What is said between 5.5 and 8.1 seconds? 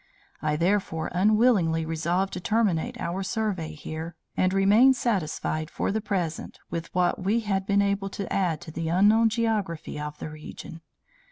for the present with what we had been able